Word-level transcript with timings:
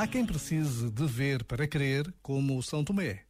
Há 0.00 0.06
quem 0.06 0.24
precise 0.24 0.90
de 0.90 1.06
ver 1.06 1.44
para 1.44 1.68
crer, 1.68 2.10
como 2.22 2.62
São 2.62 2.82
Tomé. 2.82 3.26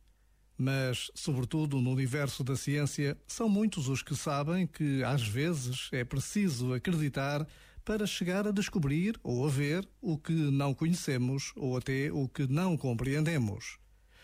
Mas, 0.56 1.10
sobretudo 1.16 1.80
no 1.80 1.90
universo 1.90 2.44
da 2.44 2.54
ciência, 2.54 3.18
são 3.26 3.48
muitos 3.48 3.88
os 3.88 4.04
que 4.04 4.14
sabem 4.14 4.68
que, 4.68 5.02
às 5.02 5.26
vezes, 5.26 5.88
é 5.90 6.04
preciso 6.04 6.72
acreditar 6.72 7.44
para 7.84 8.06
chegar 8.06 8.46
a 8.46 8.52
descobrir 8.52 9.18
ou 9.24 9.44
a 9.44 9.50
ver 9.50 9.84
o 10.00 10.16
que 10.16 10.30
não 10.32 10.72
conhecemos 10.72 11.52
ou 11.56 11.76
até 11.76 12.12
o 12.12 12.28
que 12.28 12.46
não 12.46 12.76
compreendemos. 12.76 13.76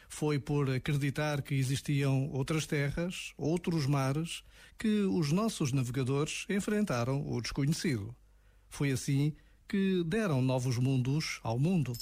Foi 0.09 0.39
por 0.39 0.71
acreditar 0.71 1.43
que 1.43 1.57
existiam 1.57 2.31
outras 2.31 2.65
terras, 2.65 3.33
outros 3.37 3.87
mares, 3.87 4.45
que 4.79 5.01
os 5.01 5.33
nossos 5.33 5.73
navegadores 5.73 6.47
enfrentaram 6.49 7.29
o 7.29 7.41
desconhecido. 7.41 8.15
Foi 8.71 8.93
assim 8.93 9.31
que 9.31 9.46
deram 10.05 10.41
novos 10.41 10.79
mundos 10.79 11.41
ao 11.43 11.59
mundo. 11.59 11.93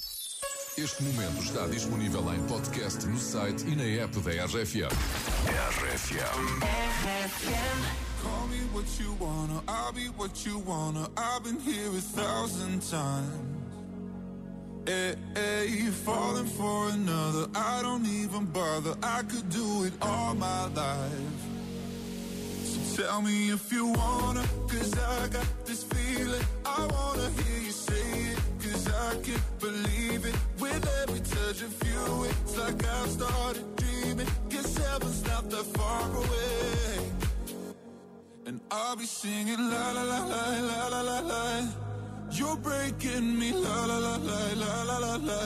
Este 0.76 1.02
momento 1.04 1.42
está 1.42 1.66
disponível 1.68 2.34
em 2.34 2.42
podcast 2.46 3.06
no 3.06 3.18
site 3.18 3.64
e 3.66 3.76
na 3.76 4.02
app 4.02 4.18
da 4.20 4.44
RFM. 4.44 4.88
RFM. 5.70 6.54
Call 8.20 8.48
me 8.48 8.60
what 8.72 8.86
you 9.00 9.16
wanna, 9.20 9.62
I'll 9.68 9.92
be 9.92 10.08
what 10.18 10.44
you 10.44 10.58
wanna. 10.66 11.08
I've 11.16 11.44
been 11.44 11.60
here 11.60 11.90
a 11.90 12.00
thousand 12.00 12.80
times. 12.80 13.54
Hey, 14.86 15.14
hey, 15.34 15.90
falling 16.04 16.46
for 16.46 16.90
another, 16.90 17.48
I 17.54 17.80
don't 17.82 18.04
even 18.06 18.44
bother. 18.46 18.96
I 19.02 19.22
could 19.22 19.48
do 19.48 19.84
it 19.84 19.92
all 20.02 20.34
my 20.34 20.66
life. 20.74 21.42
So 22.64 23.02
tell 23.02 23.22
me 23.22 23.50
if 23.50 23.72
you 23.72 23.86
wanna, 23.86 24.42
cause 24.68 24.92
I 24.98 25.28
got 25.28 25.46
this 25.64 25.84
feeling. 25.84 26.42
I 26.76 26.86
wanna 26.86 27.28
hear 27.38 27.60
you 27.62 27.70
say 27.70 28.06
it, 28.32 28.38
cause 28.62 28.88
I 28.88 29.14
can't 29.22 29.58
believe 29.60 30.26
it. 30.26 30.34
With 30.58 30.84
every 31.02 31.20
touch 31.20 31.62
of 31.62 31.74
you, 31.86 32.24
it's 32.24 32.56
like 32.58 32.84
I've 32.84 33.10
started 33.10 33.64
dreaming. 33.76 34.26
Guess 34.48 34.76
heaven's 34.78 35.24
not 35.24 35.50
that 35.50 35.66
far 35.76 36.08
away. 36.16 37.12
And 38.46 38.60
I'll 38.72 38.96
be 38.96 39.06
singing 39.06 39.58
la 39.70 39.92
la 39.92 40.02
la 40.02 40.20
la 40.26 40.44
la 40.70 40.88
la 40.88 41.00
la 41.00 41.18
la. 41.20 41.68
You're 42.32 42.56
breaking 42.56 43.38
me 43.38 43.52
la 43.52 43.84
la 43.86 43.98
la 43.98 44.16
la 44.16 44.40
la 44.62 44.82
la 44.82 44.98
la 44.98 45.16
la. 45.16 45.42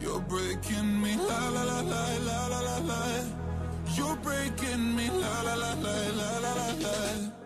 You're 0.00 0.20
breaking 0.20 1.02
me 1.02 1.16
la 1.16 1.48
la 1.48 1.62
la 1.64 1.80
la 1.80 2.04
la 2.28 2.46
la 2.52 2.60
la 2.60 2.78
la. 2.90 3.02
You're 3.96 4.16
breaking 4.16 4.94
me 4.96 5.10
la 5.10 5.42
la 5.42 5.54
la 5.54 5.72
la 5.74 5.96
la 6.20 6.38
la 6.38 6.52
la 6.54 6.68
la. 6.84 7.45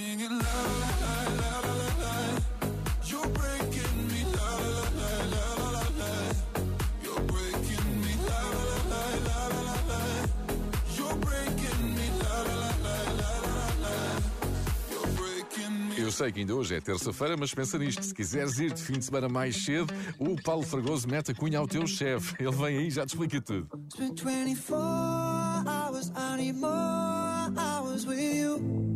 singing 0.00 0.36
la 0.44 0.56
la 0.82 0.90
la 1.02 1.14
la 1.40 1.52
la 1.66 1.72
la 1.80 1.88
la. 2.02 2.14
You're 3.10 3.30
breaking 3.38 3.96
me 4.10 4.22
la 4.36 4.48
la 4.74 4.84
la 5.00 5.12
la 5.32 5.44
la 5.60 5.68
la 5.76 5.84
la. 6.00 6.12
You're 7.04 7.24
breaking 7.32 7.86
me 8.04 8.12
la 8.28 8.40
la 8.66 8.76
la 8.92 9.02
la 9.26 9.38
la 9.54 9.60
la 9.68 9.76
la. 9.90 10.00
You're 10.96 11.18
breaking 11.26 11.82
me 11.96 12.06
la 12.22 12.34
la 12.48 12.58
la 12.62 12.70
la 12.86 12.96
la 13.20 13.32
la 13.46 13.66
la. 13.84 13.94
Me. 15.88 16.00
Eu 16.02 16.10
sei 16.10 16.32
que 16.32 16.40
ainda 16.40 16.54
hoje 16.54 16.74
é 16.74 16.80
terça-feira, 16.80 17.36
mas 17.36 17.52
pensa 17.52 17.78
nisto. 17.78 18.02
Se 18.02 18.14
quiseres 18.14 18.58
ir 18.58 18.72
de 18.72 18.82
fim 18.82 18.98
de 18.98 19.04
semana 19.04 19.28
mais 19.28 19.54
cedo, 19.64 19.92
o 20.18 20.40
Paulo 20.42 20.62
Fragoso 20.62 21.06
mete 21.08 21.30
a 21.32 21.34
cunha 21.34 21.58
ao 21.58 21.68
teu 21.68 21.86
chefe. 21.86 22.34
Ele 22.42 22.56
vem 22.56 22.78
aí 22.78 22.86
e 22.86 22.90
já 22.90 23.04
te 23.04 23.10
explica 23.10 23.40
tudo. 23.40 23.68
Spent 23.92 24.22
24 24.22 24.76
hours, 25.68 26.10
I 26.16 26.36
need 26.38 26.56
more 26.56 27.52
hours 27.58 28.06
with 28.06 28.18
you. 28.18 28.89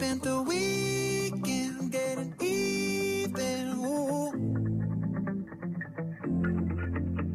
Spent 0.00 0.22
the 0.22 0.42
weekend 0.44 1.92
getting 1.92 2.32
even. 2.40 3.68
Ooh. 3.84 4.32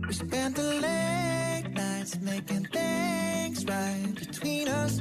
We 0.08 0.14
spent 0.14 0.56
the 0.56 0.70
late 0.86 1.70
nights 1.76 2.20
making 2.22 2.66
things 2.74 3.66
right 3.66 4.16
between 4.16 4.68
us. 4.68 5.00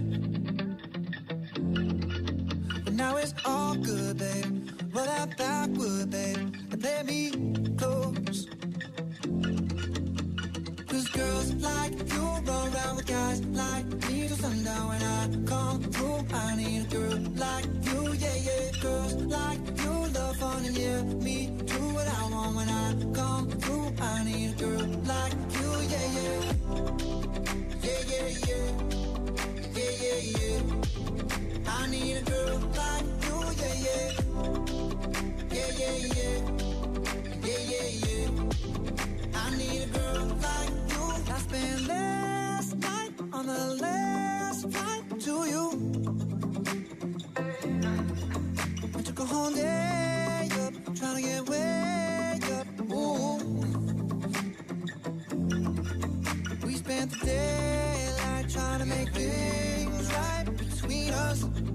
Spent 57.04 57.21
the 57.21 57.27
daylight 57.27 58.48
trying 58.48 58.78
to 58.78 58.86
make 58.86 59.10
things 59.10 60.10
right 60.15 60.45
between 60.56 61.10
us. 61.12 61.73